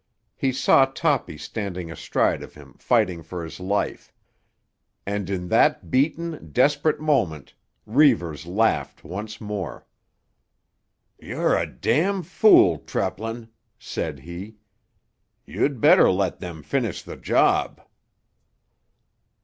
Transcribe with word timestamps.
He 0.35 0.51
saw 0.51 0.85
Toppy 0.85 1.37
standing 1.37 1.91
astride 1.91 2.41
of 2.41 2.55
him 2.55 2.73
fighting 2.79 3.21
for 3.21 3.43
his 3.43 3.59
life. 3.59 4.11
And 5.05 5.29
in 5.29 5.47
that 5.49 5.91
beaten, 5.91 6.51
desperate 6.51 6.99
moment 6.99 7.53
Reivers 7.85 8.47
laughed 8.47 9.03
once 9.03 9.39
more. 9.39 9.85
"You're 11.19 11.55
a—— 11.55 12.23
fool, 12.23 12.79
Treplin," 12.79 13.49
said 13.77 14.21
he. 14.21 14.55
"You'd 15.45 15.79
better 15.79 16.09
let 16.11 16.39
them 16.39 16.63
finish 16.63 17.03
the 17.03 17.15
job." 17.15 17.79